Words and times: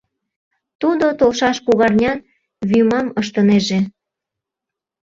Тудо 0.81 1.05
толшаш 1.19 1.57
кугарнян 1.65 2.19
вӱмам 2.69 3.07
ыштынеже. 3.21 3.79